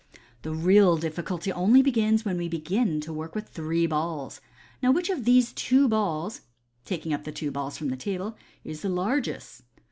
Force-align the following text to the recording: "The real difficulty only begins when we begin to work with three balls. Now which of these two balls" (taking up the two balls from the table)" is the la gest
"The 0.41 0.55
real 0.55 0.97
difficulty 0.97 1.53
only 1.53 1.83
begins 1.83 2.25
when 2.25 2.39
we 2.39 2.49
begin 2.49 2.99
to 3.01 3.13
work 3.13 3.35
with 3.35 3.49
three 3.49 3.85
balls. 3.85 4.41
Now 4.81 4.91
which 4.91 5.11
of 5.11 5.25
these 5.25 5.53
two 5.53 5.87
balls" 5.87 6.41
(taking 6.85 7.13
up 7.13 7.23
the 7.23 7.31
two 7.31 7.51
balls 7.51 7.77
from 7.77 7.89
the 7.89 7.95
table)" 7.97 8.35
is 8.71 8.81
the 8.81 8.89
la 8.89 9.19
gest 9.19 9.61